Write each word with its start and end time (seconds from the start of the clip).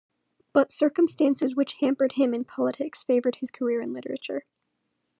But 0.51 0.71
circumstances 0.71 1.55
which 1.55 1.75
hampered 1.75 2.13
him 2.13 2.33
in 2.33 2.43
politics 2.43 3.03
favoured 3.03 3.35
his 3.35 3.51
career 3.51 3.81
in 3.81 3.93
literature. 3.93 4.45